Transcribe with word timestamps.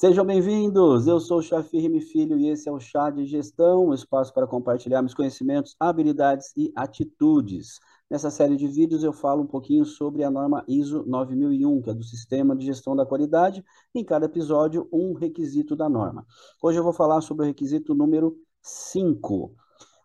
Sejam 0.00 0.24
bem-vindos! 0.24 1.08
Eu 1.08 1.18
sou 1.18 1.38
o 1.38 1.42
Chefe 1.42 1.76
Rime 1.76 2.00
Filho 2.00 2.38
e 2.38 2.46
esse 2.46 2.68
é 2.68 2.72
o 2.72 2.78
Chá 2.78 3.10
de 3.10 3.26
Gestão, 3.26 3.88
um 3.88 3.92
espaço 3.92 4.32
para 4.32 4.46
compartilharmos 4.46 5.12
conhecimentos, 5.12 5.74
habilidades 5.80 6.52
e 6.56 6.72
atitudes. 6.76 7.80
Nessa 8.08 8.30
série 8.30 8.56
de 8.56 8.68
vídeos 8.68 9.02
eu 9.02 9.12
falo 9.12 9.42
um 9.42 9.46
pouquinho 9.48 9.84
sobre 9.84 10.22
a 10.22 10.30
norma 10.30 10.64
ISO 10.68 11.02
9001, 11.04 11.82
que 11.82 11.90
é 11.90 11.94
do 11.94 12.04
Sistema 12.04 12.54
de 12.54 12.64
Gestão 12.64 12.94
da 12.94 13.04
Qualidade, 13.04 13.64
em 13.92 14.04
cada 14.04 14.26
episódio 14.26 14.88
um 14.92 15.14
requisito 15.14 15.74
da 15.74 15.88
norma. 15.88 16.24
Hoje 16.62 16.78
eu 16.78 16.84
vou 16.84 16.92
falar 16.92 17.20
sobre 17.20 17.44
o 17.44 17.48
requisito 17.48 17.92
número 17.92 18.36
5. 18.62 19.52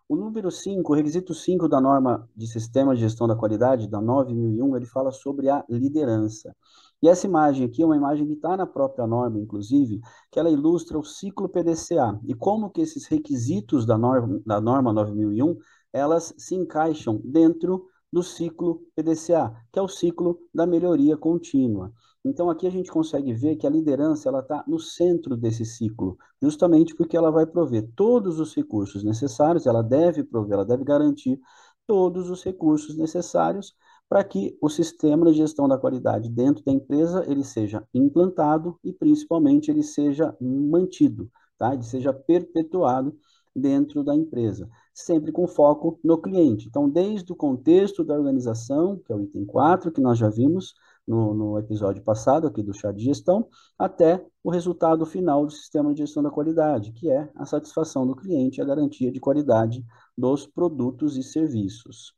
O 0.10 0.16
número 0.16 0.50
5, 0.50 0.92
o 0.92 0.96
requisito 0.96 1.36
5 1.36 1.70
da 1.70 1.80
norma 1.80 2.28
de 2.36 2.48
Sistema 2.48 2.96
de 2.96 3.02
Gestão 3.02 3.28
da 3.28 3.36
Qualidade, 3.36 3.88
da 3.88 4.02
9001, 4.02 4.76
ele 4.76 4.88
fala 4.88 5.12
sobre 5.12 5.50
a 5.50 5.64
liderança. 5.70 6.56
E 7.04 7.08
essa 7.10 7.28
imagem 7.28 7.66
aqui 7.66 7.84
é 7.84 7.86
uma 7.86 7.98
imagem 7.98 8.26
que 8.26 8.32
está 8.32 8.56
na 8.56 8.66
própria 8.66 9.06
norma, 9.06 9.38
inclusive, 9.38 10.00
que 10.32 10.40
ela 10.40 10.50
ilustra 10.50 10.98
o 10.98 11.04
ciclo 11.04 11.50
PDCA 11.50 12.18
e 12.26 12.34
como 12.34 12.70
que 12.70 12.80
esses 12.80 13.08
requisitos 13.08 13.86
da 13.86 13.98
norma, 13.98 14.42
da 14.46 14.62
norma 14.62 14.94
9001, 14.94 15.58
elas 15.92 16.34
se 16.38 16.56
encaixam 16.56 17.20
dentro 17.22 17.90
do 18.10 18.24
ciclo 18.24 18.84
PDCA, 18.96 19.54
que 19.70 19.78
é 19.78 19.82
o 19.82 19.88
ciclo 19.90 20.40
da 20.56 20.66
melhoria 20.66 21.18
contínua. 21.18 21.92
Então 22.24 22.50
aqui 22.50 22.66
a 22.66 22.72
gente 22.72 22.90
consegue 22.90 23.34
ver 23.34 23.58
que 23.58 23.68
a 23.68 23.70
liderança 23.70 24.30
ela 24.30 24.40
está 24.40 24.64
no 24.66 24.80
centro 24.80 25.36
desse 25.36 25.66
ciclo, 25.66 26.18
justamente 26.42 26.96
porque 26.96 27.18
ela 27.18 27.32
vai 27.32 27.46
prover 27.46 27.86
todos 27.98 28.40
os 28.40 28.56
recursos 28.56 29.04
necessários, 29.04 29.66
ela 29.66 29.84
deve 29.84 30.24
prover, 30.24 30.54
ela 30.54 30.66
deve 30.66 30.86
garantir 30.86 31.38
todos 31.86 32.30
os 32.30 32.42
recursos 32.46 32.96
necessários 32.96 33.76
para 34.10 34.24
que 34.24 34.58
o 34.62 34.70
sistema 34.70 35.26
de 35.26 35.38
gestão 35.38 35.68
da 35.68 35.78
qualidade 35.78 36.30
dentro 36.30 36.64
da 36.64 36.72
empresa 36.72 37.24
ele 37.28 37.44
seja 37.44 37.84
implantado 37.94 38.78
e 38.84 38.94
principalmente 38.94 39.72
ele 39.72 39.84
seja 39.84 40.36
mantido, 40.40 41.32
tá? 41.58 41.74
Ele 41.74 41.84
seja 41.84 42.14
perpetuado 42.14 43.18
dentro 43.56 44.04
da 44.04 44.16
empresa, 44.16 44.70
sempre 44.94 45.32
com 45.32 45.48
foco 45.48 46.00
no 46.04 46.20
cliente. 46.20 46.68
Então, 46.68 46.90
desde 46.90 47.32
o 47.32 47.36
contexto 47.36 48.04
da 48.04 48.16
organização, 48.16 49.00
que 49.06 49.12
é 49.12 49.16
o 49.16 49.22
item 49.22 49.46
4, 49.46 49.92
que 49.92 50.02
nós 50.02 50.18
já 50.18 50.30
vimos 50.30 50.74
no, 51.08 51.34
no 51.34 51.60
episódio 51.60 52.04
passado 52.04 52.48
aqui 52.48 52.64
do 52.64 52.74
chá 52.74 52.92
de 52.92 53.04
gestão, 53.04 53.48
até 53.78 54.26
o 54.44 54.50
resultado 54.50 55.06
final 55.06 55.46
do 55.46 55.52
sistema 55.52 55.94
de 55.94 56.00
gestão 56.00 56.24
da 56.24 56.32
qualidade, 56.32 56.92
que 56.94 57.10
é 57.10 57.30
a 57.36 57.46
satisfação 57.46 58.08
do 58.08 58.16
cliente 58.16 58.60
e 58.60 58.62
a 58.62 58.66
garantia 58.66 59.12
de 59.12 59.20
qualidade 59.20 59.86
dos 60.18 60.48
produtos 60.48 61.18
e 61.18 61.24
serviços. 61.24 62.14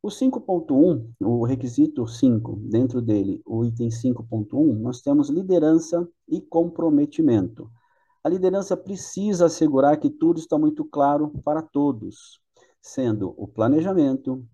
O 0.00 0.10
5.1, 0.10 1.12
o 1.20 1.44
requisito 1.44 2.06
5, 2.06 2.54
dentro 2.70 3.02
dele, 3.02 3.42
o 3.44 3.64
item 3.64 3.88
5.1, 3.88 4.78
nós 4.78 5.02
temos 5.02 5.28
liderança 5.28 6.08
e 6.28 6.40
comprometimento. 6.40 7.68
A 8.22 8.28
liderança 8.28 8.76
precisa 8.76 9.46
assegurar 9.46 9.98
que 9.98 10.08
tudo 10.08 10.38
está 10.38 10.56
muito 10.56 10.84
claro 10.84 11.32
para 11.44 11.62
todos, 11.62 12.40
sendo 12.80 13.34
o 13.36 13.48
planejamento, 13.48 14.46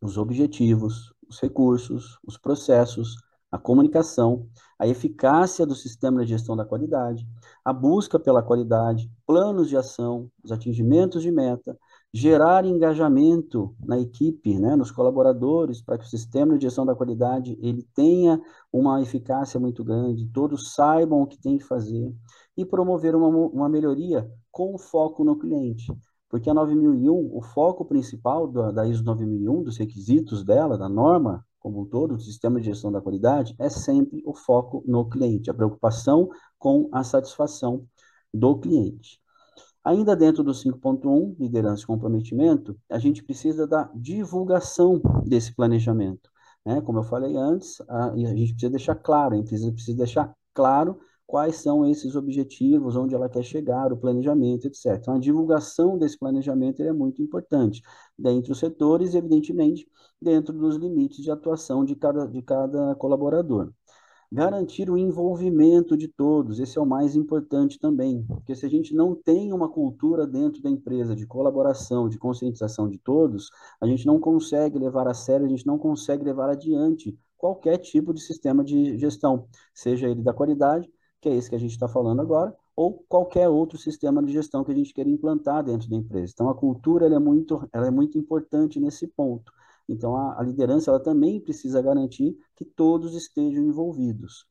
os 0.00 0.16
objetivos, 0.16 1.12
os 1.28 1.40
recursos, 1.40 2.18
os 2.26 2.38
processos, 2.38 3.16
a 3.52 3.58
comunicação, 3.58 4.48
a 4.78 4.88
eficácia 4.88 5.66
do 5.66 5.74
sistema 5.74 6.22
de 6.22 6.30
gestão 6.30 6.56
da 6.56 6.64
qualidade, 6.64 7.28
a 7.62 7.72
busca 7.72 8.18
pela 8.18 8.42
qualidade, 8.42 9.10
planos 9.26 9.68
de 9.68 9.76
ação, 9.76 10.30
os 10.42 10.50
atingimentos 10.50 11.22
de 11.22 11.30
meta, 11.30 11.78
gerar 12.16 12.64
engajamento 12.64 13.76
na 13.78 14.00
equipe, 14.00 14.58
né, 14.58 14.74
nos 14.74 14.90
colaboradores, 14.90 15.82
para 15.82 15.98
que 15.98 16.04
o 16.04 16.08
sistema 16.08 16.56
de 16.56 16.62
gestão 16.62 16.86
da 16.86 16.94
qualidade 16.94 17.58
ele 17.60 17.82
tenha 17.94 18.40
uma 18.72 19.02
eficácia 19.02 19.60
muito 19.60 19.84
grande, 19.84 20.26
todos 20.32 20.72
saibam 20.72 21.20
o 21.20 21.26
que 21.26 21.38
tem 21.38 21.58
que 21.58 21.64
fazer, 21.64 22.10
e 22.56 22.64
promover 22.64 23.14
uma, 23.14 23.28
uma 23.28 23.68
melhoria 23.68 24.26
com 24.50 24.78
foco 24.78 25.22
no 25.24 25.38
cliente. 25.38 25.92
Porque 26.30 26.48
a 26.48 26.54
9001, 26.54 27.36
o 27.36 27.42
foco 27.42 27.84
principal 27.84 28.48
da, 28.48 28.72
da 28.72 28.86
ISO 28.86 29.04
9001, 29.04 29.62
dos 29.62 29.76
requisitos 29.76 30.42
dela, 30.42 30.78
da 30.78 30.88
norma 30.88 31.44
como 31.58 31.82
um 31.82 31.84
todo, 31.84 32.16
do 32.16 32.22
sistema 32.22 32.58
de 32.58 32.66
gestão 32.66 32.90
da 32.90 33.00
qualidade, 33.02 33.54
é 33.58 33.68
sempre 33.68 34.22
o 34.24 34.32
foco 34.32 34.82
no 34.86 35.06
cliente, 35.06 35.50
a 35.50 35.54
preocupação 35.54 36.30
com 36.58 36.88
a 36.92 37.04
satisfação 37.04 37.84
do 38.32 38.58
cliente. 38.58 39.20
Ainda 39.86 40.16
dentro 40.16 40.42
do 40.42 40.52
5.1, 40.52 41.36
liderança 41.38 41.84
e 41.84 41.86
comprometimento, 41.86 42.76
a 42.90 42.98
gente 42.98 43.22
precisa 43.22 43.68
da 43.68 43.88
divulgação 43.94 45.00
desse 45.24 45.54
planejamento. 45.54 46.28
Né? 46.64 46.80
Como 46.80 46.98
eu 46.98 47.04
falei 47.04 47.36
antes, 47.36 47.80
a, 47.88 48.10
a 48.10 48.16
gente 48.16 48.50
precisa 48.50 48.70
deixar 48.70 48.96
claro, 48.96 49.36
a 49.36 49.38
empresa 49.38 49.70
precisa 49.70 49.96
deixar 49.96 50.34
claro 50.52 50.98
quais 51.24 51.58
são 51.58 51.86
esses 51.86 52.16
objetivos, 52.16 52.96
onde 52.96 53.14
ela 53.14 53.28
quer 53.28 53.44
chegar, 53.44 53.92
o 53.92 53.96
planejamento, 53.96 54.66
etc. 54.66 54.96
Então, 54.96 55.14
a 55.14 55.20
divulgação 55.20 55.96
desse 55.96 56.18
planejamento 56.18 56.82
é 56.82 56.92
muito 56.92 57.22
importante, 57.22 57.80
dentre 58.18 58.50
os 58.50 58.58
setores 58.58 59.14
evidentemente, 59.14 59.86
dentro 60.20 60.52
dos 60.52 60.74
limites 60.74 61.22
de 61.22 61.30
atuação 61.30 61.84
de 61.84 61.94
cada, 61.94 62.26
de 62.26 62.42
cada 62.42 62.92
colaborador. 62.96 63.72
Garantir 64.36 64.90
o 64.90 64.98
envolvimento 64.98 65.96
de 65.96 66.08
todos, 66.08 66.60
esse 66.60 66.76
é 66.76 66.80
o 66.82 66.84
mais 66.84 67.16
importante 67.16 67.78
também, 67.78 68.22
porque 68.28 68.54
se 68.54 68.66
a 68.66 68.68
gente 68.68 68.94
não 68.94 69.14
tem 69.14 69.50
uma 69.50 69.66
cultura 69.66 70.26
dentro 70.26 70.60
da 70.60 70.68
empresa 70.68 71.16
de 71.16 71.26
colaboração, 71.26 72.06
de 72.06 72.18
conscientização 72.18 72.86
de 72.86 72.98
todos, 72.98 73.48
a 73.80 73.86
gente 73.86 74.04
não 74.04 74.20
consegue 74.20 74.78
levar 74.78 75.08
a 75.08 75.14
sério, 75.14 75.46
a 75.46 75.48
gente 75.48 75.66
não 75.66 75.78
consegue 75.78 76.22
levar 76.22 76.50
adiante 76.50 77.18
qualquer 77.38 77.78
tipo 77.78 78.12
de 78.12 78.20
sistema 78.20 78.62
de 78.62 78.98
gestão, 78.98 79.48
seja 79.72 80.06
ele 80.06 80.22
da 80.22 80.34
qualidade, 80.34 80.86
que 81.18 81.30
é 81.30 81.34
esse 81.34 81.48
que 81.48 81.56
a 81.56 81.58
gente 81.58 81.70
está 81.70 81.88
falando 81.88 82.20
agora, 82.20 82.54
ou 82.76 83.02
qualquer 83.08 83.48
outro 83.48 83.78
sistema 83.78 84.22
de 84.22 84.30
gestão 84.34 84.62
que 84.62 84.70
a 84.70 84.74
gente 84.74 84.92
queira 84.92 85.08
implantar 85.08 85.64
dentro 85.64 85.88
da 85.88 85.96
empresa. 85.96 86.34
Então, 86.34 86.50
a 86.50 86.54
cultura 86.54 87.06
é, 87.06 87.18
muito, 87.18 87.66
ela 87.72 87.86
é 87.86 87.90
muito 87.90 88.18
importante 88.18 88.78
nesse 88.78 89.06
ponto. 89.06 89.50
Então, 89.88 90.16
a, 90.16 90.40
a 90.40 90.42
liderança 90.42 90.90
ela 90.90 91.00
também 91.00 91.40
precisa 91.40 91.80
garantir 91.80 92.36
que 92.56 92.64
todos 92.64 93.14
estejam 93.14 93.62
envolvidos. 93.64 94.46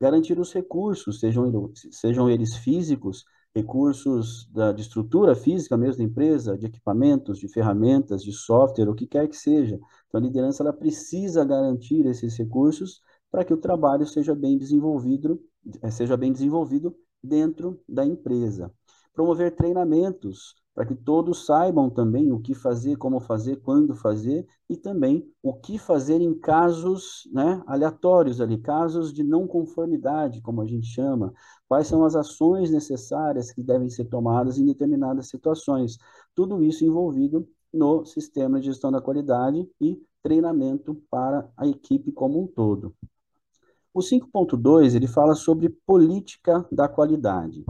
Garantir 0.00 0.38
os 0.38 0.52
recursos, 0.52 1.20
sejam, 1.20 1.72
sejam 1.90 2.30
eles 2.30 2.56
físicos, 2.56 3.24
recursos 3.54 4.46
da, 4.52 4.70
de 4.70 4.82
estrutura 4.82 5.34
física 5.34 5.76
mesmo 5.76 5.98
da 5.98 6.04
empresa, 6.04 6.58
de 6.58 6.66
equipamentos, 6.66 7.38
de 7.38 7.48
ferramentas, 7.48 8.22
de 8.22 8.32
software, 8.32 8.88
o 8.88 8.94
que 8.94 9.06
quer 9.06 9.26
que 9.28 9.36
seja. 9.36 9.78
Então, 10.06 10.20
a 10.20 10.24
liderança 10.24 10.62
ela 10.62 10.72
precisa 10.72 11.44
garantir 11.44 12.04
esses 12.06 12.36
recursos 12.36 13.00
para 13.30 13.44
que 13.44 13.54
o 13.54 13.56
trabalho 13.56 14.06
seja 14.06 14.34
bem 14.34 14.58
desenvolvido, 14.58 15.40
eh, 15.82 15.90
seja 15.90 16.16
bem 16.16 16.32
desenvolvido 16.32 16.94
dentro 17.22 17.80
da 17.88 18.04
empresa. 18.04 18.72
Promover 19.12 19.56
treinamentos 19.56 20.54
para 20.76 20.84
que 20.84 20.94
todos 20.94 21.46
saibam 21.46 21.88
também 21.88 22.30
o 22.30 22.38
que 22.38 22.54
fazer, 22.54 22.96
como 22.96 23.18
fazer, 23.18 23.56
quando 23.62 23.94
fazer 23.94 24.46
e 24.68 24.76
também 24.76 25.26
o 25.42 25.54
que 25.54 25.78
fazer 25.78 26.20
em 26.20 26.38
casos 26.38 27.26
né, 27.32 27.62
aleatórios 27.66 28.42
ali, 28.42 28.58
casos 28.58 29.10
de 29.10 29.24
não 29.24 29.46
conformidade, 29.46 30.42
como 30.42 30.60
a 30.60 30.66
gente 30.66 30.86
chama, 30.86 31.32
quais 31.66 31.86
são 31.86 32.04
as 32.04 32.14
ações 32.14 32.70
necessárias 32.70 33.50
que 33.50 33.62
devem 33.62 33.88
ser 33.88 34.04
tomadas 34.04 34.58
em 34.58 34.66
determinadas 34.66 35.28
situações. 35.28 35.96
Tudo 36.34 36.62
isso 36.62 36.84
envolvido 36.84 37.48
no 37.72 38.04
sistema 38.04 38.60
de 38.60 38.66
gestão 38.66 38.92
da 38.92 39.00
qualidade 39.00 39.66
e 39.80 39.98
treinamento 40.22 41.02
para 41.10 41.48
a 41.56 41.66
equipe 41.66 42.12
como 42.12 42.42
um 42.42 42.46
todo. 42.46 42.94
O 43.94 44.02
5.2 44.02 44.94
ele 44.94 45.06
fala 45.06 45.34
sobre 45.34 45.70
política 45.70 46.66
da 46.70 46.86
qualidade. 46.86 47.64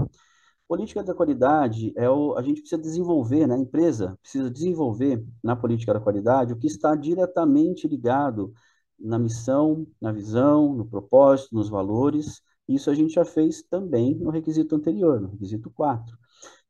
Política 0.68 1.02
da 1.02 1.14
qualidade 1.14 1.92
é 1.96 2.10
o, 2.10 2.36
a 2.36 2.42
gente 2.42 2.60
precisa 2.60 2.80
desenvolver, 2.80 3.46
né? 3.46 3.54
A 3.54 3.58
empresa 3.58 4.18
precisa 4.20 4.50
desenvolver 4.50 5.24
na 5.42 5.54
política 5.54 5.94
da 5.94 6.00
qualidade 6.00 6.52
o 6.52 6.58
que 6.58 6.66
está 6.66 6.96
diretamente 6.96 7.86
ligado 7.86 8.52
na 8.98 9.18
missão, 9.18 9.86
na 10.00 10.10
visão, 10.10 10.74
no 10.74 10.84
propósito, 10.84 11.54
nos 11.54 11.68
valores. 11.68 12.42
Isso 12.68 12.90
a 12.90 12.94
gente 12.94 13.14
já 13.14 13.24
fez 13.24 13.62
também 13.62 14.16
no 14.16 14.30
requisito 14.30 14.74
anterior, 14.74 15.20
no 15.20 15.28
requisito 15.28 15.70
4. 15.70 16.16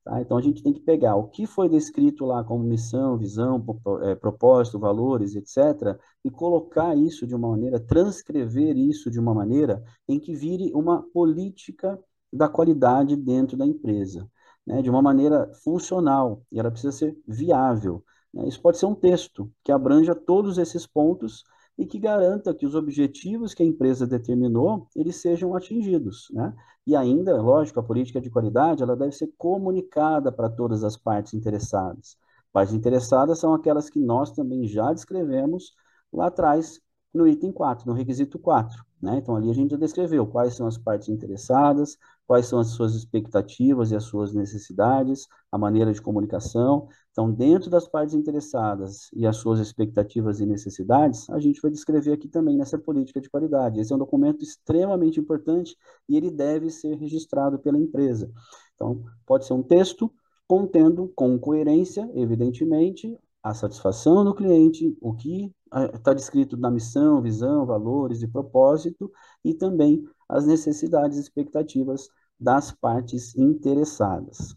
Tá? 0.04 0.20
Então 0.20 0.36
a 0.36 0.42
gente 0.42 0.62
tem 0.62 0.72
que 0.72 0.80
pegar 0.80 1.16
o 1.16 1.28
que 1.28 1.46
foi 1.46 1.68
descrito 1.68 2.26
lá 2.26 2.44
como 2.44 2.62
missão, 2.62 3.16
visão, 3.16 3.64
é, 4.02 4.14
propósito, 4.14 4.78
valores, 4.78 5.34
etc., 5.34 5.98
e 6.22 6.30
colocar 6.30 6.94
isso 6.96 7.26
de 7.26 7.34
uma 7.34 7.48
maneira, 7.48 7.80
transcrever 7.80 8.76
isso 8.76 9.10
de 9.10 9.18
uma 9.18 9.34
maneira 9.34 9.82
em 10.06 10.20
que 10.20 10.34
vire 10.34 10.70
uma 10.74 11.02
política 11.02 11.98
da 12.32 12.48
qualidade 12.48 13.16
dentro 13.16 13.56
da 13.56 13.66
empresa, 13.66 14.28
né, 14.66 14.82
de 14.82 14.90
uma 14.90 15.02
maneira 15.02 15.50
funcional, 15.62 16.42
e 16.50 16.58
ela 16.58 16.70
precisa 16.70 16.92
ser 16.92 17.16
viável. 17.26 18.04
Né? 18.32 18.48
Isso 18.48 18.60
pode 18.60 18.78
ser 18.78 18.86
um 18.86 18.94
texto 18.94 19.50
que 19.64 19.72
abranja 19.72 20.14
todos 20.14 20.58
esses 20.58 20.86
pontos 20.86 21.44
e 21.78 21.86
que 21.86 21.98
garanta 21.98 22.54
que 22.54 22.66
os 22.66 22.74
objetivos 22.74 23.52
que 23.54 23.62
a 23.62 23.66
empresa 23.66 24.06
determinou, 24.06 24.88
eles 24.96 25.16
sejam 25.16 25.54
atingidos, 25.54 26.28
né? 26.32 26.54
E 26.86 26.94
ainda, 26.94 27.40
lógico, 27.42 27.80
a 27.80 27.82
política 27.82 28.20
de 28.20 28.30
qualidade, 28.30 28.82
ela 28.82 28.96
deve 28.96 29.12
ser 29.12 29.30
comunicada 29.36 30.30
para 30.30 30.48
todas 30.48 30.84
as 30.84 30.96
partes 30.96 31.34
interessadas. 31.34 32.16
Partes 32.52 32.72
interessadas 32.72 33.38
são 33.38 33.52
aquelas 33.52 33.90
que 33.90 33.98
nós 34.00 34.30
também 34.30 34.66
já 34.66 34.92
descrevemos 34.92 35.74
lá 36.12 36.28
atrás 36.28 36.80
no 37.12 37.26
item 37.26 37.52
4, 37.52 37.86
no 37.86 37.92
requisito 37.92 38.38
4. 38.38 38.84
Né? 39.02 39.18
Então, 39.18 39.36
ali 39.36 39.50
a 39.50 39.54
gente 39.54 39.72
já 39.72 39.76
descreveu 39.76 40.26
quais 40.26 40.54
são 40.54 40.66
as 40.66 40.78
partes 40.78 41.08
interessadas, 41.08 41.98
quais 42.26 42.46
são 42.46 42.58
as 42.58 42.68
suas 42.68 42.94
expectativas 42.94 43.90
e 43.90 43.96
as 43.96 44.04
suas 44.04 44.34
necessidades, 44.34 45.26
a 45.50 45.56
maneira 45.56 45.92
de 45.92 46.02
comunicação. 46.02 46.88
Então, 47.12 47.30
dentro 47.30 47.70
das 47.70 47.86
partes 47.86 48.14
interessadas 48.14 49.08
e 49.14 49.26
as 49.26 49.36
suas 49.36 49.60
expectativas 49.60 50.40
e 50.40 50.46
necessidades, 50.46 51.30
a 51.30 51.38
gente 51.38 51.60
vai 51.60 51.70
descrever 51.70 52.12
aqui 52.12 52.28
também 52.28 52.56
nessa 52.56 52.78
política 52.78 53.20
de 53.20 53.30
qualidade. 53.30 53.80
Esse 53.80 53.92
é 53.92 53.96
um 53.96 54.00
documento 54.00 54.42
extremamente 54.42 55.20
importante 55.20 55.76
e 56.08 56.16
ele 56.16 56.30
deve 56.30 56.68
ser 56.70 56.96
registrado 56.96 57.58
pela 57.58 57.78
empresa. 57.78 58.30
Então, 58.74 59.04
pode 59.24 59.46
ser 59.46 59.52
um 59.52 59.62
texto 59.62 60.12
contendo 60.48 61.12
com 61.14 61.38
coerência, 61.38 62.10
evidentemente, 62.14 63.18
a 63.42 63.54
satisfação 63.54 64.24
do 64.24 64.34
cliente, 64.34 64.96
o 65.00 65.14
que 65.14 65.52
está 65.94 66.12
descrito 66.12 66.56
na 66.56 66.70
missão, 66.70 67.22
visão, 67.22 67.64
valores 67.64 68.22
e 68.22 68.28
propósito, 68.28 69.10
e 69.44 69.54
também 69.54 70.04
as 70.28 70.46
necessidades 70.46 71.16
e 71.16 71.20
expectativas 71.20 72.08
das 72.38 72.72
partes 72.72 73.34
interessadas. 73.36 74.54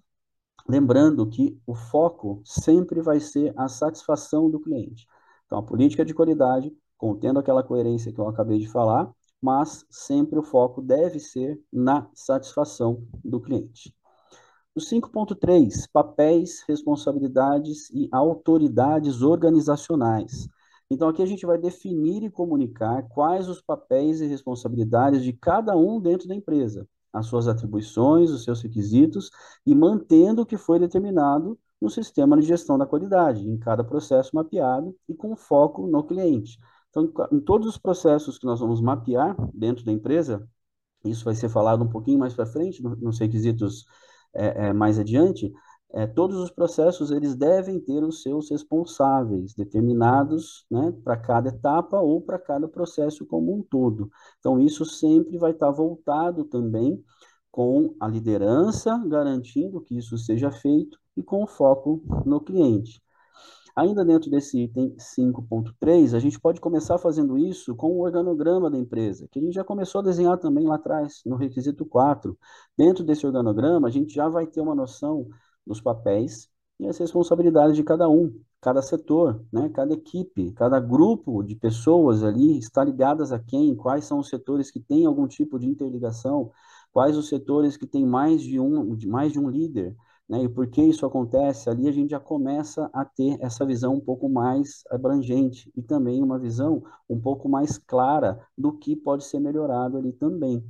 Lembrando 0.68 1.28
que 1.28 1.60
o 1.66 1.74
foco 1.74 2.42
sempre 2.46 3.02
vai 3.02 3.20
ser 3.20 3.54
a 3.58 3.68
satisfação 3.68 4.50
do 4.50 4.60
cliente. 4.60 5.08
Então, 5.46 5.58
a 5.58 5.64
política 5.64 6.06
de 6.06 6.14
qualidade, 6.14 6.72
contendo 6.96 7.40
aquela 7.40 7.64
coerência 7.64 8.14
que 8.14 8.20
eu 8.20 8.28
acabei 8.28 8.60
de 8.60 8.68
falar, 8.68 9.12
mas 9.42 9.86
sempre 9.90 10.38
o 10.38 10.44
foco 10.44 10.82
deve 10.82 11.20
ser 11.20 11.60
na 11.72 12.08
satisfação 12.14 13.04
do 13.24 13.40
cliente. 13.40 13.96
O 14.76 14.80
5.3, 14.80 15.90
papéis, 15.92 16.64
responsabilidades 16.68 17.90
e 17.90 18.08
autoridades 18.12 19.24
organizacionais. 19.24 20.48
Então, 20.92 21.10
aqui 21.10 21.22
a 21.22 21.26
gente 21.26 21.46
vai 21.46 21.58
definir 21.58 22.24
e 22.24 22.30
comunicar 22.30 23.04
quais 23.10 23.48
os 23.48 23.62
papéis 23.62 24.22
e 24.22 24.28
responsabilidades 24.28 25.24
de 25.24 25.34
cada 25.34 25.76
um 25.76 26.00
dentro 26.00 26.28
da 26.28 26.36
empresa, 26.36 26.88
as 27.12 27.26
suas 27.26 27.48
atribuições, 27.48 28.30
os 28.32 28.44
seus 28.44 28.62
requisitos, 28.62 29.30
e 29.66 29.74
mantendo 29.74 30.42
o 30.42 30.46
que 30.46 30.58
foi 30.58 30.80
determinado 30.80 31.58
no 31.82 31.90
sistema 31.90 32.38
de 32.38 32.46
gestão 32.46 32.78
da 32.78 32.86
qualidade, 32.86 33.48
em 33.48 33.58
cada 33.58 33.84
processo 33.84 34.36
mapeado 34.36 34.96
e 35.08 35.14
com 35.14 35.36
foco 35.36 35.88
no 35.88 36.04
cliente. 36.04 36.60
Então, 36.90 37.12
em 37.32 37.40
todos 37.40 37.68
os 37.68 37.78
processos 37.78 38.38
que 38.38 38.46
nós 38.46 38.60
vamos 38.60 38.82
mapear 38.82 39.36
dentro 39.54 39.86
da 39.86 39.92
empresa, 39.92 40.48
isso 41.06 41.24
vai 41.24 41.36
ser 41.36 41.50
falado 41.50 41.84
um 41.84 41.90
pouquinho 41.90 42.20
mais 42.20 42.34
para 42.34 42.46
frente, 42.46 42.82
nos 42.84 43.20
requisitos 43.20 43.86
é, 44.34 44.68
é, 44.68 44.74
mais 44.74 45.00
adiante, 45.00 45.52
é, 45.92 46.06
todos 46.06 46.38
os 46.38 46.52
processos 46.52 47.10
eles 47.10 47.36
devem 47.36 47.80
ter 47.80 48.04
os 48.04 48.22
seus 48.22 48.50
responsáveis 48.52 49.54
determinados 49.56 50.66
né, 50.70 50.94
para 51.04 51.18
cada 51.18 51.50
etapa 51.50 52.00
ou 52.00 52.22
para 52.22 52.38
cada 52.38 52.68
processo 52.68 53.26
como 53.26 53.56
um 53.56 53.64
todo. 53.64 54.10
Então, 54.40 54.60
isso 54.60 54.86
sempre 54.86 55.38
vai 55.38 55.52
estar 55.52 55.72
voltado 55.72 56.44
também 56.44 57.04
com 57.52 57.96
a 58.00 58.08
liderança, 58.08 58.96
garantindo 59.08 59.82
que 59.82 59.98
isso 59.98 60.18
seja 60.18 60.52
feito 60.52 61.00
e 61.18 61.24
com 61.24 61.48
foco 61.48 62.04
no 62.24 62.40
cliente. 62.40 63.02
Ainda 63.76 64.04
dentro 64.04 64.30
desse 64.30 64.64
item 64.64 64.96
5.3, 64.98 66.14
a 66.14 66.20
gente 66.20 66.40
pode 66.40 66.60
começar 66.60 66.98
fazendo 66.98 67.38
isso 67.38 67.76
com 67.76 67.92
o 67.94 68.02
organograma 68.02 68.70
da 68.70 68.78
empresa, 68.78 69.28
que 69.32 69.40
a 69.40 69.42
gente 69.42 69.54
já 69.54 69.64
começou 69.64 70.02
a 70.02 70.04
desenhar 70.04 70.38
também 70.38 70.68
lá 70.68 70.76
atrás, 70.76 71.22
no 71.26 71.36
requisito 71.36 71.86
4. 71.86 72.38
Dentro 72.78 73.04
desse 73.04 73.26
organograma, 73.26 73.88
a 73.88 73.92
gente 73.92 74.14
já 74.14 74.28
vai 74.28 74.46
ter 74.46 74.60
uma 74.62 74.76
noção 74.76 75.28
dos 75.70 75.80
papéis 75.80 76.50
e 76.80 76.88
as 76.88 76.98
responsabilidades 76.98 77.76
de 77.76 77.84
cada 77.84 78.10
um, 78.10 78.34
cada 78.60 78.82
setor, 78.82 79.46
né, 79.54 79.70
cada 79.70 79.94
equipe, 79.94 80.52
cada 80.54 80.80
grupo 80.80 81.44
de 81.44 81.56
pessoas 81.56 82.24
ali 82.24 82.58
está 82.58 82.84
ligadas 82.84 83.32
a 83.32 83.40
quem, 83.40 83.76
quais 83.76 84.06
são 84.06 84.20
os 84.20 84.30
setores 84.30 84.72
que 84.72 84.80
têm 84.80 85.06
algum 85.06 85.28
tipo 85.28 85.60
de 85.60 85.68
interligação, 85.68 86.52
quais 86.92 87.16
os 87.16 87.30
setores 87.30 87.78
que 87.78 87.86
têm 87.86 88.06
mais 88.06 88.42
de 88.42 88.60
um, 88.60 88.98
mais 89.08 89.32
de 89.32 89.40
um 89.40 89.50
líder, 89.50 89.96
né? 90.28 90.44
E 90.44 90.50
por 90.50 90.68
que 90.68 90.82
isso 90.82 91.06
acontece? 91.06 91.70
Ali 91.70 91.88
a 91.88 91.92
gente 91.92 92.12
já 92.12 92.20
começa 92.20 92.90
a 92.94 93.06
ter 93.06 93.38
essa 93.42 93.66
visão 93.66 93.96
um 93.96 94.00
pouco 94.00 94.30
mais 94.30 94.84
abrangente 94.90 95.72
e 95.76 95.82
também 95.82 96.24
uma 96.24 96.40
visão 96.40 96.84
um 97.10 97.20
pouco 97.20 97.50
mais 97.50 97.78
clara 97.78 98.40
do 98.58 98.72
que 98.74 98.96
pode 98.96 99.24
ser 99.26 99.40
melhorado 99.40 99.98
ali 99.98 100.14
também. 100.14 100.64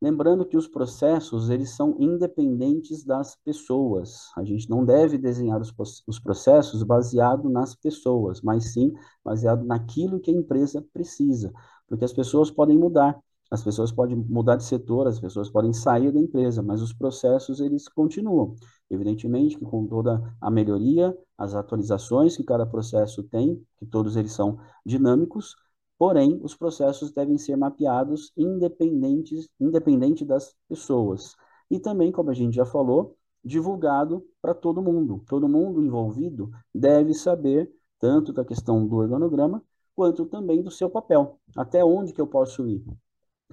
Lembrando 0.00 0.44
que 0.44 0.58
os 0.58 0.68
processos, 0.68 1.48
eles 1.48 1.70
são 1.74 1.96
independentes 1.98 3.02
das 3.02 3.34
pessoas. 3.36 4.30
A 4.36 4.44
gente 4.44 4.68
não 4.68 4.84
deve 4.84 5.16
desenhar 5.16 5.60
os, 5.60 5.72
os 6.06 6.18
processos 6.18 6.82
baseado 6.82 7.48
nas 7.48 7.74
pessoas, 7.74 8.42
mas 8.42 8.72
sim 8.72 8.92
baseado 9.24 9.64
naquilo 9.64 10.20
que 10.20 10.30
a 10.30 10.34
empresa 10.34 10.84
precisa, 10.92 11.50
porque 11.88 12.04
as 12.04 12.12
pessoas 12.12 12.50
podem 12.50 12.76
mudar. 12.76 13.18
As 13.50 13.62
pessoas 13.62 13.92
podem 13.92 14.16
mudar 14.16 14.56
de 14.56 14.64
setor, 14.64 15.06
as 15.06 15.20
pessoas 15.20 15.48
podem 15.48 15.72
sair 15.72 16.10
da 16.12 16.18
empresa, 16.18 16.62
mas 16.62 16.82
os 16.82 16.92
processos 16.92 17.60
eles 17.60 17.88
continuam. 17.88 18.56
Evidentemente 18.90 19.56
que 19.56 19.64
com 19.64 19.86
toda 19.86 20.20
a 20.40 20.50
melhoria, 20.50 21.16
as 21.38 21.54
atualizações 21.54 22.36
que 22.36 22.42
cada 22.42 22.66
processo 22.66 23.22
tem, 23.22 23.64
que 23.78 23.86
todos 23.86 24.16
eles 24.16 24.32
são 24.32 24.58
dinâmicos, 24.84 25.54
porém 25.98 26.38
os 26.42 26.54
processos 26.54 27.12
devem 27.12 27.38
ser 27.38 27.56
mapeados 27.56 28.32
independentes, 28.36 29.48
independente 29.58 30.24
das 30.24 30.54
pessoas. 30.68 31.34
E 31.70 31.78
também, 31.78 32.12
como 32.12 32.30
a 32.30 32.34
gente 32.34 32.56
já 32.56 32.64
falou, 32.64 33.16
divulgado 33.44 34.26
para 34.42 34.54
todo 34.54 34.82
mundo. 34.82 35.22
Todo 35.26 35.48
mundo 35.48 35.82
envolvido 35.82 36.50
deve 36.74 37.14
saber 37.14 37.70
tanto 37.98 38.32
da 38.32 38.44
questão 38.44 38.86
do 38.86 38.96
organograma 38.96 39.62
quanto 39.94 40.26
também 40.26 40.62
do 40.62 40.70
seu 40.70 40.90
papel. 40.90 41.38
Até 41.56 41.84
onde 41.84 42.12
que 42.12 42.20
eu 42.20 42.26
posso 42.26 42.66
ir? 42.68 42.84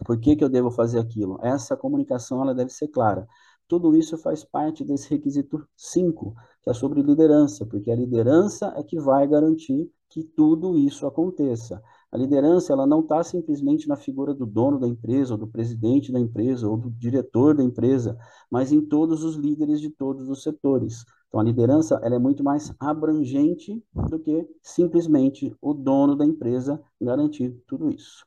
Por 0.05 0.19
que, 0.19 0.35
que 0.35 0.43
eu 0.43 0.49
devo 0.49 0.71
fazer 0.71 0.99
aquilo? 0.99 1.37
Essa 1.41 1.77
comunicação 1.77 2.41
ela 2.41 2.53
deve 2.53 2.71
ser 2.71 2.87
clara. 2.87 3.27
Tudo 3.67 3.95
isso 3.95 4.17
faz 4.17 4.43
parte 4.43 4.83
desse 4.83 5.09
requisito 5.09 5.65
5, 5.77 6.35
que 6.61 6.69
é 6.69 6.73
sobre 6.73 7.01
liderança, 7.01 7.65
porque 7.65 7.89
a 7.89 7.95
liderança 7.95 8.73
é 8.75 8.83
que 8.83 8.99
vai 8.99 9.27
garantir 9.27 9.89
que 10.09 10.23
tudo 10.23 10.77
isso 10.77 11.07
aconteça. 11.07 11.81
A 12.13 12.17
liderança 12.17 12.71
ela 12.71 12.85
não 12.85 12.99
está 12.99 13.23
simplesmente 13.23 13.87
na 13.87 13.95
figura 13.95 14.35
do 14.35 14.45
dono 14.45 14.79
da 14.79 14.87
empresa, 14.87 15.33
ou 15.33 15.37
do 15.39 15.47
presidente 15.47 16.11
da 16.11 16.19
empresa, 16.19 16.69
ou 16.69 16.77
do 16.77 16.91
diretor 16.91 17.55
da 17.55 17.63
empresa, 17.63 18.15
mas 18.51 18.71
em 18.71 18.81
todos 18.81 19.23
os 19.23 19.35
líderes 19.35 19.81
de 19.81 19.89
todos 19.89 20.29
os 20.29 20.43
setores. 20.43 21.03
Então, 21.27 21.39
a 21.39 21.43
liderança 21.43 21.99
ela 22.03 22.13
é 22.13 22.19
muito 22.19 22.43
mais 22.43 22.71
abrangente 22.79 23.83
do 23.95 24.19
que 24.19 24.47
simplesmente 24.61 25.55
o 25.59 25.73
dono 25.73 26.15
da 26.15 26.23
empresa 26.23 26.79
garantir 27.01 27.59
tudo 27.65 27.89
isso. 27.89 28.23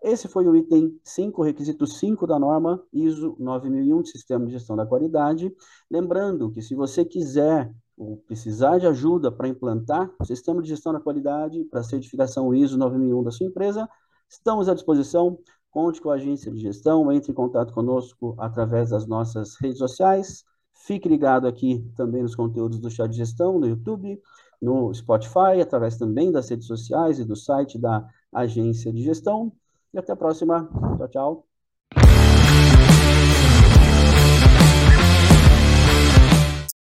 Esse 0.00 0.28
foi 0.28 0.46
o 0.46 0.54
item 0.54 0.96
5, 1.02 1.42
requisito 1.42 1.84
5 1.84 2.28
da 2.28 2.38
norma 2.38 2.80
ISO 2.92 3.34
9001 3.40 4.02
de 4.02 4.10
Sistema 4.10 4.46
de 4.46 4.52
Gestão 4.52 4.76
da 4.76 4.86
Qualidade. 4.86 5.52
Lembrando 5.90 6.52
que 6.52 6.62
se 6.62 6.76
você 6.76 7.04
quiser 7.04 7.74
ou 7.96 8.16
precisar 8.18 8.78
de 8.78 8.86
ajuda 8.86 9.32
para 9.32 9.48
implantar 9.48 10.10
o 10.20 10.24
sistema 10.24 10.60
de 10.60 10.68
gestão 10.68 10.92
da 10.92 11.00
qualidade 11.00 11.64
para 11.64 11.82
certificação 11.82 12.54
ISO 12.54 12.76
9001 12.76 13.22
da 13.22 13.30
sua 13.30 13.46
empresa, 13.46 13.88
estamos 14.28 14.68
à 14.68 14.74
disposição. 14.74 15.38
Conte 15.70 16.00
com 16.00 16.10
a 16.10 16.14
agência 16.14 16.50
de 16.50 16.58
gestão, 16.58 17.10
entre 17.12 17.32
em 17.32 17.34
contato 17.34 17.72
conosco 17.72 18.34
através 18.38 18.90
das 18.90 19.06
nossas 19.06 19.56
redes 19.56 19.78
sociais. 19.78 20.44
Fique 20.72 21.08
ligado 21.08 21.46
aqui 21.46 21.84
também 21.96 22.22
nos 22.22 22.34
conteúdos 22.34 22.78
do 22.78 22.90
Chá 22.90 23.06
de 23.06 23.16
Gestão 23.16 23.58
no 23.58 23.66
YouTube, 23.66 24.20
no 24.60 24.92
Spotify, 24.94 25.60
através 25.60 25.96
também 25.96 26.30
das 26.30 26.48
redes 26.48 26.66
sociais 26.66 27.18
e 27.18 27.24
do 27.24 27.36
site 27.36 27.78
da 27.78 28.08
agência 28.32 28.92
de 28.92 29.02
gestão. 29.02 29.52
E 29.92 29.98
até 29.98 30.12
a 30.12 30.16
próxima. 30.16 30.68
Tchau, 30.96 31.08
tchau. 31.08 31.55